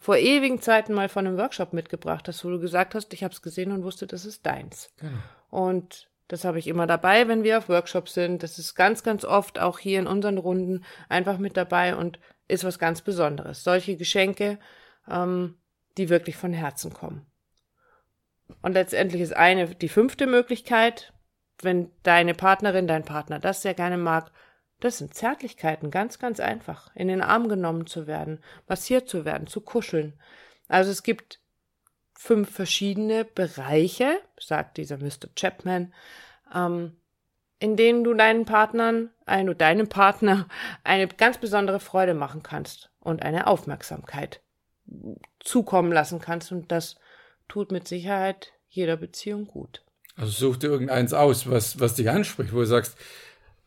vor 0.00 0.16
ewigen 0.16 0.60
Zeiten 0.62 0.94
mal 0.94 1.10
von 1.10 1.26
einem 1.26 1.36
Workshop 1.36 1.74
mitgebracht 1.74 2.26
hast, 2.26 2.42
wo 2.44 2.50
du 2.50 2.58
gesagt 2.58 2.94
hast, 2.94 3.12
ich 3.12 3.22
habe 3.22 3.34
es 3.34 3.42
gesehen 3.42 3.70
und 3.70 3.84
wusste, 3.84 4.06
das 4.06 4.24
ist 4.24 4.46
deins. 4.46 4.90
Genau. 4.96 5.12
Und 5.50 6.08
das 6.26 6.44
habe 6.44 6.58
ich 6.58 6.68
immer 6.68 6.86
dabei, 6.86 7.28
wenn 7.28 7.44
wir 7.44 7.58
auf 7.58 7.68
Workshops 7.68 8.14
sind. 8.14 8.42
Das 8.42 8.58
ist 8.58 8.74
ganz, 8.74 9.02
ganz 9.02 9.24
oft 9.24 9.58
auch 9.58 9.78
hier 9.78 9.98
in 9.98 10.06
unseren 10.06 10.38
Runden 10.38 10.84
einfach 11.08 11.36
mit 11.38 11.56
dabei 11.56 11.94
und 11.94 12.18
ist 12.48 12.64
was 12.64 12.78
ganz 12.78 13.02
Besonderes. 13.02 13.62
Solche 13.62 13.96
Geschenke, 13.96 14.58
ähm, 15.08 15.58
die 15.98 16.08
wirklich 16.08 16.36
von 16.36 16.54
Herzen 16.54 16.94
kommen. 16.94 17.26
Und 18.62 18.72
letztendlich 18.72 19.20
ist 19.20 19.36
eine 19.36 19.74
die 19.74 19.88
fünfte 19.88 20.26
Möglichkeit, 20.26 21.12
wenn 21.60 21.90
deine 22.04 22.34
Partnerin, 22.34 22.86
dein 22.86 23.04
Partner 23.04 23.38
das 23.38 23.60
sehr 23.60 23.74
gerne 23.74 23.98
mag, 23.98 24.30
das 24.80 24.98
sind 24.98 25.14
Zärtlichkeiten, 25.14 25.90
ganz, 25.90 26.18
ganz 26.18 26.40
einfach. 26.40 26.94
In 26.94 27.08
den 27.08 27.22
Arm 27.22 27.48
genommen 27.48 27.86
zu 27.86 28.06
werden, 28.06 28.42
massiert 28.68 29.08
zu 29.08 29.24
werden, 29.24 29.46
zu 29.46 29.60
kuscheln. 29.60 30.18
Also 30.68 30.90
es 30.90 31.02
gibt 31.02 31.40
fünf 32.14 32.50
verschiedene 32.50 33.24
Bereiche, 33.24 34.20
sagt 34.38 34.76
dieser 34.76 34.98
Mr. 34.98 35.28
Chapman, 35.34 35.92
ähm, 36.54 36.96
in 37.58 37.76
denen 37.76 38.04
du 38.04 38.14
deinen 38.14 38.46
Partnern, 38.46 39.10
ein, 39.26 39.56
deinem 39.56 39.88
Partner 39.88 40.48
eine 40.84 41.08
ganz 41.08 41.38
besondere 41.38 41.80
Freude 41.80 42.14
machen 42.14 42.42
kannst 42.42 42.90
und 43.00 43.22
eine 43.22 43.46
Aufmerksamkeit 43.46 44.40
zukommen 45.40 45.92
lassen 45.92 46.20
kannst. 46.20 46.52
Und 46.52 46.72
das 46.72 46.96
tut 47.48 47.70
mit 47.70 47.86
Sicherheit 47.86 48.52
jeder 48.68 48.96
Beziehung 48.96 49.46
gut. 49.46 49.84
Also 50.16 50.32
such 50.32 50.58
dir 50.58 50.68
irgendeins 50.68 51.12
aus, 51.12 51.48
was, 51.50 51.80
was 51.80 51.94
dich 51.94 52.10
anspricht, 52.10 52.52
wo 52.52 52.58
du 52.58 52.66
sagst, 52.66 52.96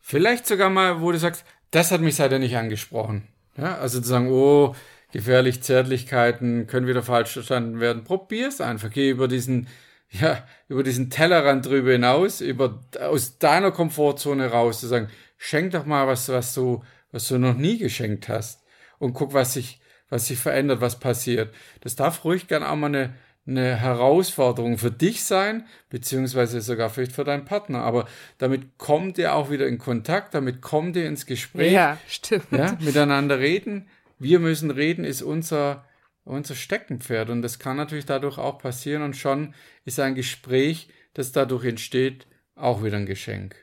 vielleicht 0.04 0.46
sogar 0.46 0.70
mal, 0.70 1.00
wo 1.00 1.10
du 1.10 1.18
sagst, 1.18 1.44
das 1.70 1.90
hat 1.90 2.02
mich 2.02 2.16
seitdem 2.16 2.40
nicht 2.40 2.56
angesprochen. 2.56 3.26
Ja, 3.56 3.78
also 3.78 4.00
zu 4.00 4.06
sagen, 4.06 4.30
oh, 4.30 4.76
gefährlich 5.12 5.62
Zärtlichkeiten 5.62 6.66
können 6.66 6.86
wieder 6.86 7.02
falsch 7.02 7.32
verstanden 7.32 7.80
werden. 7.80 8.04
Probier's 8.04 8.60
einfach. 8.60 8.90
Geh 8.90 9.10
über 9.10 9.26
diesen, 9.26 9.66
ja, 10.10 10.46
über 10.68 10.82
diesen 10.82 11.08
Tellerrand 11.08 11.66
drüber 11.66 11.92
hinaus, 11.92 12.40
über, 12.40 12.84
aus 13.00 13.38
deiner 13.38 13.72
Komfortzone 13.72 14.48
raus, 14.50 14.80
zu 14.80 14.86
sagen, 14.86 15.08
schenk 15.38 15.72
doch 15.72 15.86
mal 15.86 16.06
was, 16.06 16.28
was 16.28 16.52
du, 16.54 16.84
was 17.10 17.26
du 17.28 17.38
noch 17.38 17.54
nie 17.54 17.78
geschenkt 17.78 18.28
hast. 18.28 18.62
Und 18.98 19.14
guck, 19.14 19.32
was 19.32 19.54
sich, 19.54 19.80
was 20.10 20.26
sich 20.26 20.38
verändert, 20.38 20.80
was 20.80 21.00
passiert. 21.00 21.54
Das 21.80 21.96
darf 21.96 22.24
ruhig 22.24 22.46
gern 22.46 22.62
auch 22.62 22.76
mal 22.76 22.88
eine, 22.88 23.14
eine 23.46 23.76
Herausforderung 23.76 24.78
für 24.78 24.90
dich 24.90 25.24
sein, 25.24 25.66
beziehungsweise 25.90 26.60
sogar 26.60 26.88
vielleicht 26.88 27.12
für 27.12 27.24
deinen 27.24 27.44
Partner. 27.44 27.82
Aber 27.82 28.06
damit 28.38 28.78
kommt 28.78 29.18
ihr 29.18 29.34
auch 29.34 29.50
wieder 29.50 29.66
in 29.66 29.78
Kontakt, 29.78 30.34
damit 30.34 30.62
kommt 30.62 30.96
ihr 30.96 31.06
ins 31.06 31.26
Gespräch. 31.26 31.72
Ja, 31.72 31.98
stimmt. 32.08 32.50
Ja, 32.50 32.76
miteinander 32.80 33.38
reden. 33.38 33.88
Wir 34.18 34.38
müssen 34.38 34.70
reden, 34.70 35.04
ist 35.04 35.22
unser, 35.22 35.84
unser 36.24 36.54
Steckenpferd. 36.54 37.28
Und 37.28 37.42
das 37.42 37.58
kann 37.58 37.76
natürlich 37.76 38.06
dadurch 38.06 38.38
auch 38.38 38.58
passieren. 38.58 39.02
Und 39.02 39.16
schon 39.16 39.54
ist 39.84 40.00
ein 40.00 40.14
Gespräch, 40.14 40.88
das 41.12 41.32
dadurch 41.32 41.64
entsteht, 41.64 42.26
auch 42.54 42.82
wieder 42.82 42.96
ein 42.96 43.06
Geschenk. 43.06 43.56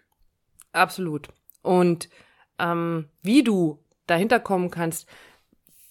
Absolut. 0.74 1.30
Und 1.64 2.10
ähm, 2.60 3.10
wie 3.24 3.44
du 3.44 3.84
dahinter 4.06 4.40
kommen 4.40 4.70
kannst, 4.70 5.10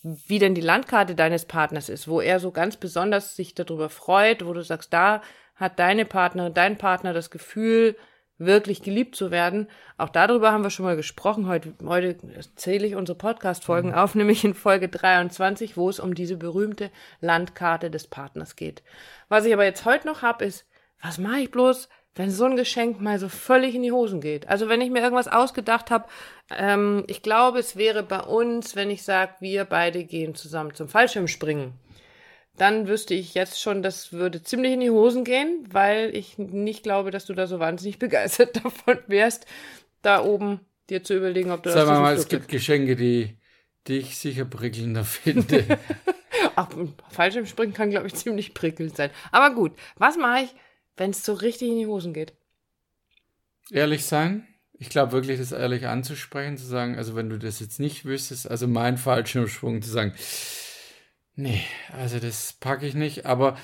wie 0.02 0.38
denn 0.38 0.54
die 0.54 0.60
Landkarte 0.60 1.14
deines 1.14 1.44
Partners 1.44 1.88
ist, 1.88 2.08
wo 2.08 2.20
er 2.20 2.40
so 2.40 2.50
ganz 2.50 2.76
besonders 2.76 3.36
sich 3.36 3.54
darüber 3.54 3.90
freut, 3.90 4.44
wo 4.44 4.52
du 4.52 4.62
sagst, 4.62 4.92
da 4.92 5.22
hat 5.56 5.78
deine 5.78 6.06
Partnerin, 6.06 6.54
dein 6.54 6.78
Partner 6.78 7.12
das 7.12 7.30
Gefühl, 7.30 7.96
wirklich 8.38 8.82
geliebt 8.82 9.14
zu 9.14 9.30
werden. 9.30 9.68
Auch 9.98 10.08
darüber 10.08 10.50
haben 10.50 10.62
wir 10.62 10.70
schon 10.70 10.86
mal 10.86 10.96
gesprochen. 10.96 11.46
Heute, 11.46 11.74
heute 11.84 12.16
zähle 12.56 12.86
ich 12.86 12.96
unsere 12.96 13.18
Podcast-Folgen 13.18 13.90
mhm. 13.90 13.94
auf, 13.94 14.14
nämlich 14.14 14.44
in 14.44 14.54
Folge 14.54 14.88
23, 14.88 15.76
wo 15.76 15.90
es 15.90 16.00
um 16.00 16.14
diese 16.14 16.36
berühmte 16.36 16.90
Landkarte 17.20 17.90
des 17.90 18.06
Partners 18.06 18.56
geht. 18.56 18.82
Was 19.28 19.44
ich 19.44 19.52
aber 19.52 19.64
jetzt 19.64 19.84
heute 19.84 20.06
noch 20.06 20.22
habe, 20.22 20.46
ist, 20.46 20.66
was 21.02 21.18
mache 21.18 21.40
ich 21.40 21.50
bloß, 21.50 21.90
wenn 22.14 22.30
so 22.30 22.44
ein 22.44 22.56
Geschenk 22.56 23.00
mal 23.00 23.18
so 23.18 23.28
völlig 23.28 23.74
in 23.74 23.82
die 23.82 23.92
Hosen 23.92 24.20
geht. 24.20 24.48
Also 24.48 24.68
wenn 24.68 24.80
ich 24.80 24.90
mir 24.90 25.00
irgendwas 25.00 25.28
ausgedacht 25.28 25.90
habe, 25.90 26.06
ähm, 26.50 27.04
ich 27.06 27.22
glaube, 27.22 27.58
es 27.60 27.76
wäre 27.76 28.02
bei 28.02 28.20
uns, 28.20 28.74
wenn 28.74 28.90
ich 28.90 29.02
sage, 29.02 29.34
wir 29.40 29.64
beide 29.64 30.04
gehen 30.04 30.34
zusammen 30.34 30.74
zum 30.74 30.88
Fallschirmspringen, 30.88 31.72
dann 32.56 32.88
wüsste 32.88 33.14
ich 33.14 33.34
jetzt 33.34 33.60
schon, 33.60 33.82
das 33.82 34.12
würde 34.12 34.42
ziemlich 34.42 34.72
in 34.72 34.80
die 34.80 34.90
Hosen 34.90 35.24
gehen, 35.24 35.66
weil 35.70 36.14
ich 36.14 36.36
nicht 36.36 36.82
glaube, 36.82 37.10
dass 37.10 37.26
du 37.26 37.34
da 37.34 37.46
so 37.46 37.60
wahnsinnig 37.60 37.98
begeistert 38.00 38.64
davon 38.64 38.98
wärst, 39.06 39.46
da 40.02 40.22
oben 40.24 40.60
dir 40.90 41.04
zu 41.04 41.14
überlegen, 41.14 41.52
ob 41.52 41.62
du 41.62 41.70
Sag 41.70 41.80
das 41.80 41.88
Sag 41.88 42.00
mal, 42.00 42.14
es 42.14 42.28
gibt 42.28 42.48
Geschenke, 42.48 42.96
die, 42.96 43.38
die 43.86 43.98
ich 43.98 44.18
sicher 44.18 44.44
prickelnder 44.44 45.04
finde. 45.04 45.78
Ach, 46.56 46.68
Fallschirmspringen 47.10 47.72
kann, 47.72 47.90
glaube 47.90 48.08
ich, 48.08 48.14
ziemlich 48.14 48.52
prickelnd 48.52 48.96
sein. 48.96 49.10
Aber 49.30 49.54
gut, 49.54 49.72
was 49.96 50.16
mache 50.16 50.44
ich? 50.44 50.54
Wenn 50.96 51.10
es 51.10 51.24
so 51.24 51.32
richtig 51.32 51.68
in 51.68 51.78
die 51.78 51.86
Hosen 51.86 52.12
geht? 52.12 52.34
Ehrlich 53.70 54.04
sein. 54.04 54.46
Ich 54.72 54.88
glaube 54.88 55.12
wirklich, 55.12 55.38
das 55.38 55.52
ehrlich 55.52 55.86
anzusprechen, 55.86 56.56
zu 56.56 56.66
sagen, 56.66 56.96
also 56.96 57.14
wenn 57.14 57.28
du 57.28 57.38
das 57.38 57.60
jetzt 57.60 57.80
nicht 57.80 58.04
wüsstest, 58.04 58.50
also 58.50 58.66
mein 58.66 58.96
Fallschirmsprung 58.96 59.82
zu 59.82 59.90
sagen, 59.90 60.14
nee, 61.34 61.62
also 61.92 62.18
das 62.18 62.54
packe 62.54 62.86
ich 62.86 62.94
nicht, 62.94 63.26
aber 63.26 63.58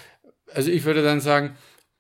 also 0.52 0.71
ich 0.71 0.85
würde 0.85 1.02
dann 1.02 1.21
sagen, 1.21 1.56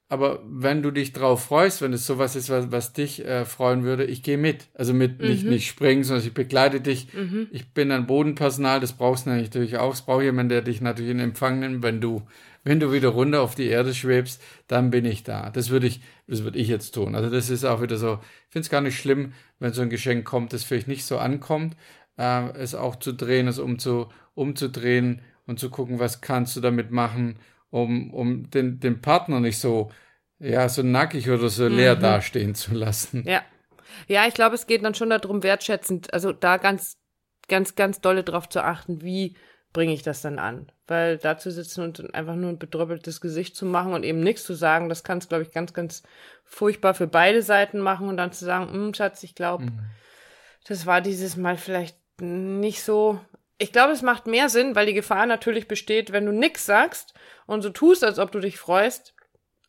aber 0.08 0.40
wenn 0.46 0.82
du 0.82 0.92
dich 0.92 1.12
drauf 1.12 1.44
freust, 1.44 1.82
wenn 1.82 1.92
es 1.92 2.06
sowas 2.06 2.36
ist, 2.36 2.48
was, 2.48 2.70
was 2.70 2.92
dich 2.92 3.24
äh, 3.24 3.44
freuen 3.44 3.82
würde, 3.82 4.04
ich 4.04 4.22
gehe 4.22 4.38
mit. 4.38 4.68
Also 4.74 4.94
mit 4.94 5.20
mhm. 5.20 5.28
nicht, 5.28 5.44
nicht 5.44 5.66
springen, 5.66 6.04
sondern 6.04 6.24
ich 6.24 6.32
begleite 6.32 6.80
dich. 6.80 7.12
Mhm. 7.12 7.48
Ich 7.50 7.72
bin 7.72 7.90
ein 7.90 8.06
Bodenpersonal, 8.06 8.78
das 8.78 8.92
brauchst 8.92 9.26
du 9.26 9.30
natürlich 9.30 9.78
auch. 9.78 9.92
Es 9.92 10.02
braucht 10.02 10.22
jemand, 10.22 10.50
der 10.50 10.62
dich 10.62 10.80
natürlich 10.80 11.10
in 11.10 11.18
Empfang 11.18 11.58
nimmt, 11.58 11.82
wenn 11.82 12.00
du 12.00 12.22
wenn 12.66 12.80
du 12.80 12.92
wieder 12.92 13.10
runter 13.10 13.42
auf 13.42 13.54
die 13.54 13.68
Erde 13.68 13.94
schwebst, 13.94 14.42
dann 14.66 14.90
bin 14.90 15.04
ich 15.04 15.22
da. 15.22 15.50
Das 15.50 15.70
würde 15.70 15.86
ich, 15.86 16.00
das 16.26 16.42
würde 16.42 16.58
ich 16.58 16.66
jetzt 16.66 16.96
tun. 16.96 17.14
Also 17.14 17.30
das 17.30 17.48
ist 17.48 17.64
auch 17.64 17.80
wieder 17.80 17.96
so, 17.96 18.14
ich 18.14 18.52
finde 18.52 18.64
es 18.64 18.70
gar 18.70 18.80
nicht 18.80 18.98
schlimm, 18.98 19.34
wenn 19.60 19.72
so 19.72 19.82
ein 19.82 19.88
Geschenk 19.88 20.24
kommt, 20.24 20.52
das 20.52 20.64
vielleicht 20.64 20.88
nicht 20.88 21.04
so 21.04 21.18
ankommt, 21.18 21.76
äh, 22.18 22.50
es 22.54 22.74
auch 22.74 22.96
zu 22.96 23.12
drehen, 23.12 23.46
es 23.46 23.60
umzu, 23.60 24.08
umzudrehen 24.34 25.22
und 25.46 25.60
zu 25.60 25.70
gucken, 25.70 26.00
was 26.00 26.20
kannst 26.22 26.56
du 26.56 26.60
damit 26.60 26.90
machen, 26.90 27.38
um, 27.70 28.12
um 28.12 28.50
den, 28.50 28.80
den 28.80 29.00
Partner 29.00 29.40
nicht 29.40 29.58
so, 29.58 29.90
ja, 30.38 30.68
so 30.68 30.82
nackig 30.82 31.30
oder 31.30 31.48
so 31.48 31.68
leer 31.68 31.96
mhm. 31.96 32.00
dastehen 32.00 32.54
zu 32.54 32.74
lassen. 32.74 33.24
Ja. 33.26 33.42
Ja, 34.08 34.26
ich 34.26 34.34
glaube, 34.34 34.54
es 34.54 34.66
geht 34.66 34.84
dann 34.84 34.94
schon 34.94 35.10
darum, 35.10 35.42
wertschätzend, 35.42 36.12
also 36.12 36.32
da 36.32 36.58
ganz, 36.58 36.98
ganz, 37.48 37.74
ganz 37.74 38.00
dolle 38.00 38.24
drauf 38.24 38.48
zu 38.48 38.62
achten, 38.62 39.02
wie 39.02 39.36
bringe 39.72 39.92
ich 39.92 40.02
das 40.02 40.22
dann 40.22 40.38
an? 40.38 40.72
Weil 40.86 41.18
da 41.18 41.36
zu 41.38 41.50
sitzen 41.50 41.82
und 41.82 42.14
einfach 42.14 42.34
nur 42.34 42.50
ein 42.50 42.58
bedröppeltes 42.58 43.20
Gesicht 43.20 43.56
zu 43.56 43.66
machen 43.66 43.92
und 43.92 44.04
eben 44.04 44.20
nichts 44.20 44.44
zu 44.44 44.54
sagen, 44.54 44.88
das 44.88 45.04
kann 45.04 45.18
es, 45.18 45.28
glaube 45.28 45.42
ich, 45.42 45.50
ganz, 45.50 45.74
ganz 45.74 46.02
furchtbar 46.44 46.94
für 46.94 47.06
beide 47.06 47.42
Seiten 47.42 47.80
machen 47.80 48.08
und 48.08 48.16
dann 48.16 48.32
zu 48.32 48.44
sagen, 48.44 48.72
hm, 48.72 48.94
Schatz, 48.94 49.22
ich 49.22 49.34
glaube, 49.34 49.64
mhm. 49.64 49.80
das 50.66 50.86
war 50.86 51.00
dieses 51.00 51.36
Mal 51.36 51.56
vielleicht 51.56 51.98
nicht 52.20 52.82
so. 52.82 53.20
Ich 53.58 53.72
glaube, 53.72 53.92
es 53.92 54.02
macht 54.02 54.26
mehr 54.26 54.48
Sinn, 54.48 54.74
weil 54.74 54.86
die 54.86 54.94
Gefahr 54.94 55.26
natürlich 55.26 55.66
besteht, 55.66 56.12
wenn 56.12 56.26
du 56.26 56.32
nichts 56.32 56.66
sagst 56.66 57.14
und 57.46 57.62
so 57.62 57.70
tust, 57.70 58.04
als 58.04 58.18
ob 58.18 58.30
du 58.32 58.40
dich 58.40 58.58
freust, 58.58 59.16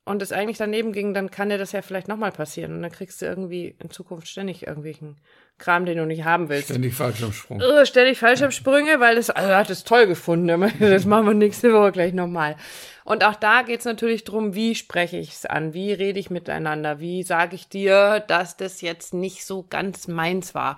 und 0.08 0.22
es 0.22 0.32
eigentlich 0.32 0.58
daneben 0.58 0.94
ging, 0.94 1.14
dann 1.14 1.30
kann 1.30 1.50
dir 1.50 1.58
das 1.58 1.74
ja 1.74 1.82
vielleicht 1.82 2.08
nochmal 2.08 2.32
passieren. 2.32 2.74
Und 2.74 2.82
dann 2.82 2.92
kriegst 2.92 3.22
du 3.22 3.26
irgendwie 3.26 3.76
in 3.80 3.90
Zukunft 3.90 4.28
ständig 4.28 4.66
irgendwelchen 4.66 5.18
Kram, 5.58 5.86
den 5.86 5.98
du 5.98 6.06
nicht 6.06 6.24
haben 6.24 6.50
willst. 6.50 6.70
Ständig 6.70 6.96
Fallschirmsprung. 6.96 7.62
Oh, 7.62 7.86
ständig 7.86 8.18
Fallschirmsprünge, 8.18 9.00
weil 9.00 9.16
das, 9.16 9.30
also 9.30 9.54
hat 9.54 9.70
es 9.70 9.84
toll 9.84 10.08
gefunden. 10.08 10.48
Das 10.80 11.06
machen 11.06 11.28
wir 11.28 11.34
nächste 11.34 11.74
Woche 11.74 11.92
gleich 11.92 12.14
nochmal. 12.14 12.56
Und 13.04 13.24
auch 13.26 13.36
da 13.36 13.64
geht 13.64 13.80
es 13.80 13.86
natürlich 13.86 14.24
drum, 14.24 14.56
wie 14.56 14.76
spreche 14.76 15.18
ich 15.18 15.34
es 15.34 15.46
an? 15.46 15.74
Wie 15.74 15.92
rede 15.92 16.20
ich 16.20 16.30
miteinander? 16.30 17.00
Wie 17.00 17.24
sage 17.24 17.56
ich 17.56 17.68
dir, 17.68 18.24
dass 18.28 18.56
das 18.56 18.82
jetzt 18.82 19.14
nicht 19.14 19.46
so 19.46 19.66
ganz 19.70 20.08
meins 20.08 20.56
war? 20.56 20.78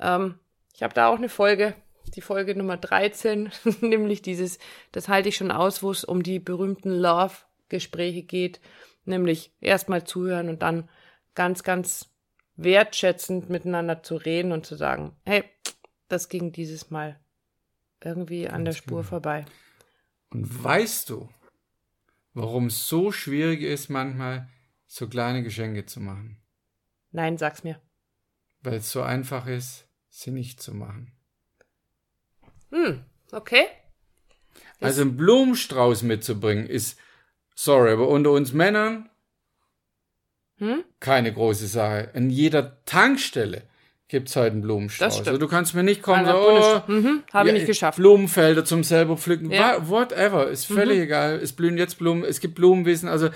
Ähm, 0.00 0.38
ich 0.74 0.82
habe 0.82 0.94
da 0.94 1.08
auch 1.08 1.18
eine 1.18 1.28
Folge, 1.28 1.74
die 2.14 2.20
Folge 2.20 2.54
Nummer 2.54 2.76
13, 2.76 3.50
nämlich 3.80 4.22
dieses, 4.22 4.58
das 4.92 5.08
halte 5.08 5.28
ich 5.28 5.36
schon 5.36 5.50
aus, 5.50 5.82
wo 5.82 5.90
es 5.90 6.04
um 6.04 6.22
die 6.22 6.38
berühmten 6.38 6.90
Love 6.90 7.34
Gespräche 7.68 8.22
geht, 8.22 8.60
nämlich 9.04 9.52
erstmal 9.60 10.04
zuhören 10.04 10.48
und 10.48 10.62
dann 10.62 10.88
ganz, 11.34 11.62
ganz 11.62 12.10
wertschätzend 12.56 13.48
miteinander 13.48 14.02
zu 14.02 14.16
reden 14.16 14.52
und 14.52 14.66
zu 14.66 14.76
sagen, 14.76 15.16
hey, 15.24 15.44
das 16.08 16.28
ging 16.28 16.52
dieses 16.52 16.90
Mal 16.90 17.18
irgendwie 18.02 18.48
an 18.48 18.64
der 18.64 18.72
Spur 18.72 18.98
genau. 18.98 19.08
vorbei. 19.08 19.44
Und 20.30 20.62
weißt 20.62 21.10
du, 21.10 21.28
warum 22.34 22.66
es 22.66 22.86
so 22.86 23.12
schwierig 23.12 23.62
ist, 23.62 23.88
manchmal 23.88 24.48
so 24.86 25.08
kleine 25.08 25.42
Geschenke 25.42 25.86
zu 25.86 26.00
machen? 26.00 26.42
Nein, 27.12 27.38
sag's 27.38 27.64
mir. 27.64 27.80
Weil 28.62 28.74
es 28.74 28.90
so 28.90 29.02
einfach 29.02 29.46
ist, 29.46 29.88
sie 30.08 30.30
nicht 30.30 30.60
zu 30.60 30.74
machen. 30.74 31.12
Hm, 32.70 33.04
okay. 33.32 33.66
Also 34.80 35.02
einen 35.02 35.16
Blumenstrauß 35.16 36.02
mitzubringen 36.02 36.66
ist 36.66 36.98
Sorry, 37.62 37.92
aber 37.92 38.08
unter 38.08 38.30
uns 38.30 38.54
Männern 38.54 39.10
hm? 40.56 40.82
keine 40.98 41.30
große 41.30 41.66
Sache. 41.66 42.08
In 42.14 42.30
jeder 42.30 42.82
Tankstelle 42.86 43.64
gibt 44.08 44.28
es 44.28 44.36
heute 44.36 44.52
einen 44.52 44.62
Blumenstrauß. 44.62 45.18
Also 45.18 45.36
du 45.36 45.46
kannst 45.46 45.74
mir 45.74 45.82
nicht 45.82 46.02
kommen, 46.02 46.24
so, 46.24 46.32
oh, 46.32 46.90
mhm, 46.90 47.22
habe 47.32 47.48
ja, 47.48 47.54
ich 47.54 47.60
nicht 47.60 47.66
geschafft. 47.66 47.96
Blumenfelder 47.96 48.64
zum 48.64 48.82
selber 48.82 49.18
pflücken, 49.18 49.50
ja. 49.50 49.88
whatever, 49.88 50.48
ist 50.48 50.64
völlig 50.64 50.96
mhm. 50.96 51.02
egal. 51.02 51.34
Es 51.36 51.52
blühen 51.52 51.76
jetzt 51.76 51.98
Blumen, 51.98 52.24
es 52.24 52.40
gibt 52.40 52.54
Blumenwiesen, 52.54 53.08
also 53.08 53.26
äh, 53.26 53.30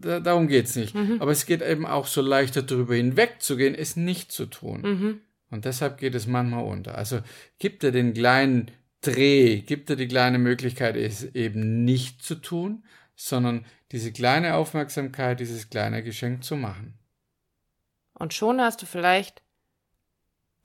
da, 0.00 0.18
darum 0.18 0.48
geht's 0.48 0.74
nicht. 0.74 0.94
Mhm. 0.94 1.18
Aber 1.20 1.30
es 1.30 1.46
geht 1.46 1.62
eben 1.62 1.86
auch 1.86 2.08
so 2.08 2.22
leichter 2.22 2.62
darüber 2.62 2.96
hinwegzugehen, 2.96 3.76
es 3.76 3.94
nicht 3.94 4.32
zu 4.32 4.46
tun. 4.46 5.20
Und 5.56 5.64
deshalb 5.64 5.96
geht 5.96 6.14
es 6.14 6.26
manchmal 6.26 6.64
unter. 6.64 6.96
Also 6.96 7.20
gibt 7.58 7.82
er 7.82 7.90
den 7.90 8.12
kleinen 8.12 8.70
Dreh, 9.00 9.62
gibt 9.62 9.88
er 9.88 9.96
die 9.96 10.06
kleine 10.06 10.38
Möglichkeit, 10.38 10.96
es 10.96 11.24
eben 11.24 11.82
nicht 11.86 12.22
zu 12.22 12.34
tun, 12.34 12.84
sondern 13.14 13.64
diese 13.90 14.12
kleine 14.12 14.56
Aufmerksamkeit, 14.56 15.40
dieses 15.40 15.70
kleine 15.70 16.02
Geschenk 16.02 16.44
zu 16.44 16.56
machen. 16.56 16.98
Und 18.12 18.34
schon 18.34 18.60
hast 18.60 18.82
du 18.82 18.86
vielleicht 18.86 19.42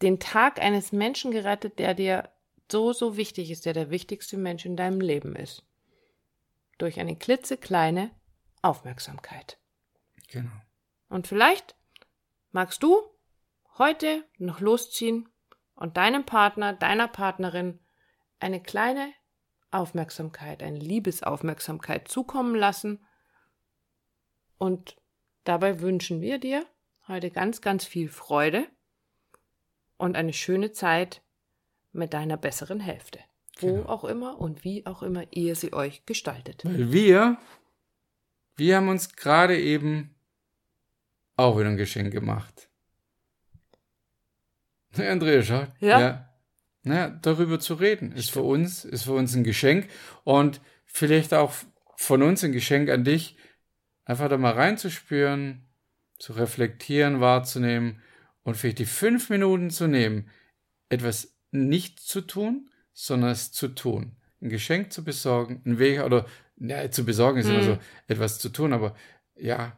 den 0.02 0.20
Tag 0.20 0.60
eines 0.60 0.92
Menschen 0.92 1.32
gerettet, 1.32 1.80
der 1.80 1.94
dir 1.94 2.30
so, 2.70 2.92
so 2.92 3.16
wichtig 3.16 3.50
ist, 3.50 3.66
der 3.66 3.74
der 3.74 3.92
wichtigste 3.92 4.36
Mensch 4.36 4.66
in 4.66 4.76
deinem 4.76 5.00
Leben 5.00 5.38
ist. 5.38 5.64
Durch 6.80 7.00
eine 7.00 7.16
klitzekleine 7.16 8.12
Aufmerksamkeit. 8.62 9.58
Genau. 10.28 10.52
Und 11.08 11.28
vielleicht 11.28 11.76
magst 12.52 12.84
du 12.84 13.02
heute 13.78 14.24
noch 14.38 14.60
losziehen 14.60 15.30
und 15.76 15.98
deinem 15.98 16.26
Partner, 16.26 16.74
deiner 16.74 17.08
Partnerin 17.08 17.80
eine 18.40 18.62
kleine 18.62 19.14
Aufmerksamkeit, 19.72 20.62
eine 20.62 20.80
Liebesaufmerksamkeit 20.80 22.08
zukommen 22.08 22.56
lassen. 22.56 23.06
Und 24.58 24.98
dabei 25.44 25.80
wünschen 25.80 26.22
wir 26.22 26.38
dir 26.38 26.66
heute 27.08 27.32
ganz, 27.32 27.62
ganz 27.62 27.86
viel 27.86 28.10
Freude 28.10 28.68
und 29.98 30.16
eine 30.16 30.34
schöne 30.34 30.72
Zeit 30.72 31.22
mit 31.92 32.14
deiner 32.14 32.38
besseren 32.38 32.80
Hälfte. 32.80 33.20
Wo 33.60 33.68
Genau. 33.68 33.90
auch 33.90 34.04
immer 34.04 34.40
und 34.40 34.64
wie 34.64 34.86
auch 34.86 35.04
immer 35.04 35.26
ihr 35.32 35.56
sie 35.56 35.74
euch 35.74 36.06
gestaltet. 36.06 36.66
Weil 36.66 36.92
wir, 36.92 37.38
wir 38.56 38.78
haben 38.78 38.90
uns 38.90 39.16
gerade 39.16 39.60
eben 39.60 40.16
auch 41.38 41.58
wieder 41.58 41.70
ein 41.70 41.78
Geschenk 41.78 42.12
gemacht. 42.12 42.70
Na, 44.98 45.10
Andrea, 45.10 45.42
schau. 45.42 45.68
Ja. 45.80 46.28
Naja, 46.84 47.10
darüber 47.10 47.60
zu 47.60 47.76
reden, 47.76 48.12
ist 48.12 48.32
für 48.32 48.42
uns, 48.42 48.86
ist 48.86 49.04
für 49.04 49.14
uns 49.14 49.36
ein 49.36 49.44
Geschenk 49.44 49.88
und 50.24 50.62
vielleicht 50.86 51.34
auch 51.34 51.54
von 51.96 52.24
uns 52.24 52.44
ein 52.44 52.52
Geschenk 52.52 52.90
an 52.90 53.04
dich, 53.04 53.38
einfach 54.04 54.30
da 54.30 54.38
mal 54.38 54.54
reinzuspüren, 54.54 55.68
zu 56.18 56.34
reflektieren, 56.34 57.22
wahrzunehmen 57.22 58.02
und 58.44 58.58
vielleicht 58.58 58.80
die 58.80 58.86
fünf 58.86 59.30
Minuten 59.30 59.70
zu 59.70 59.88
nehmen, 59.88 60.28
etwas 60.90 61.38
nicht 61.52 62.00
zu 62.00 62.22
tun, 62.22 62.70
sondern 62.94 63.30
es 63.30 63.52
zu 63.52 63.68
tun. 63.68 64.16
Ein 64.42 64.50
Geschenk 64.50 64.92
zu 64.92 65.04
besorgen, 65.04 65.62
ein 65.66 65.78
Weg, 65.78 66.02
oder 66.02 66.26
ja, 66.58 66.90
zu 66.90 67.06
besorgen 67.06 67.40
ist 67.40 67.48
immer 67.48 67.60
Hm. 67.60 67.66
so, 67.66 67.78
etwas 68.08 68.40
zu 68.40 68.50
tun, 68.50 68.74
aber 68.74 68.96
ja, 69.36 69.78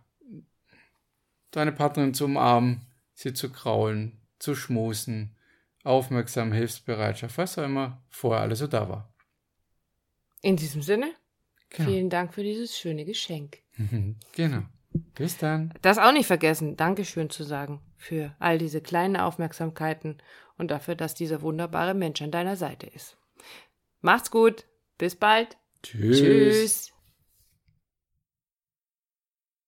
deine 1.52 1.74
Partnerin 1.74 2.14
zu 2.14 2.26
umarmen, 2.26 2.82
sie 3.14 3.34
zu 3.34 3.52
kraulen, 3.52 4.23
zu 4.44 4.56
schmusen, 4.56 5.36
aufmerksam, 5.84 6.52
Hilfsbereitschaft, 6.52 7.38
was 7.38 7.58
auch 7.58 7.64
immer 7.64 8.04
vorher 8.10 8.42
alles 8.44 8.60
so 8.60 8.68
da 8.68 8.88
war. 8.90 9.14
In 10.42 10.58
diesem 10.58 10.82
Sinne, 10.82 11.12
Genau. 11.70 11.90
vielen 11.90 12.10
Dank 12.10 12.34
für 12.34 12.44
dieses 12.44 12.78
schöne 12.78 13.06
Geschenk. 13.06 13.60
genau. 14.36 14.64
Bis 15.16 15.38
dann. 15.38 15.74
Das 15.82 15.98
auch 15.98 16.12
nicht 16.12 16.28
vergessen, 16.28 16.78
Dankeschön 16.78 17.32
zu 17.32 17.44
sagen 17.44 17.82
für 17.98 18.36
all 18.38 18.60
diese 18.60 18.80
kleinen 18.82 19.16
Aufmerksamkeiten 19.18 20.20
und 20.58 20.70
dafür, 20.70 20.94
dass 20.96 21.16
dieser 21.16 21.42
wunderbare 21.42 21.96
Mensch 21.96 22.22
an 22.22 22.30
deiner 22.30 22.56
Seite 22.56 22.86
ist. 22.86 23.18
Macht's 24.02 24.30
gut, 24.30 24.66
bis 25.00 25.16
bald. 25.16 25.58
Tschüss. 25.82 26.20
Tschüss. 26.20 26.93